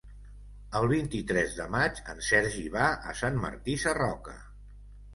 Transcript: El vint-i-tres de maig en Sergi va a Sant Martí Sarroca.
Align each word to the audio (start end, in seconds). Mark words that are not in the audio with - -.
El 0.79 0.87
vint-i-tres 0.91 1.53
de 1.59 1.69
maig 1.77 2.03
en 2.15 2.25
Sergi 2.31 2.65
va 2.81 2.91
a 3.13 3.17
Sant 3.23 3.41
Martí 3.47 3.81
Sarroca. 3.87 4.39